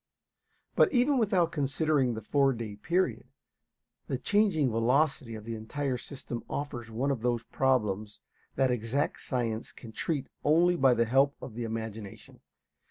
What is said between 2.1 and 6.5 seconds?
the four day period, the changing velocity of the entire system